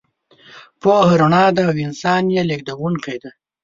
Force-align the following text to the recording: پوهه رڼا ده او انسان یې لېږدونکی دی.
پوهه 0.81 1.15
رڼا 1.21 1.45
ده 1.55 1.61
او 1.69 1.73
انسان 1.87 2.23
یې 2.35 2.41
لېږدونکی 2.49 3.15
دی. 3.21 3.31